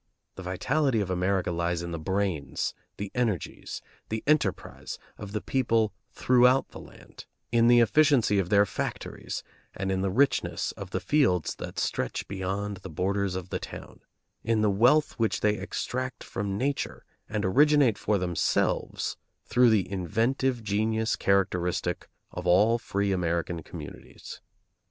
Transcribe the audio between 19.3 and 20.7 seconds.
through the inventive